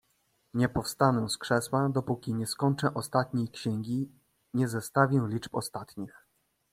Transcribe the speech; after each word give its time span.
"Nie 0.53 0.69
powstanę 0.69 1.29
z 1.29 1.37
krzesła, 1.37 1.89
dopóki 1.89 2.33
nie 2.33 2.47
skończę 2.47 2.93
ostatniej 2.93 3.49
księgi, 3.49 4.11
nie 4.53 4.67
zestawię 4.67 5.21
liczb 5.27 5.55
ostatnich." 5.55 6.25